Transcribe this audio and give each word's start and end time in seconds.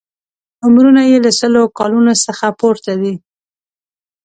عمرونه 0.65 1.01
یې 1.09 1.17
له 1.25 1.31
سلو 1.39 1.63
کالونو 1.77 2.13
څخه 2.25 2.45
پورته 2.59 2.91
دي. 3.01 3.13